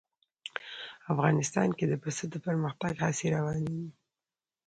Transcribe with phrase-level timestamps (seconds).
[1.13, 3.87] افغانستان کې د پسه د پرمختګ هڅې روانې دي.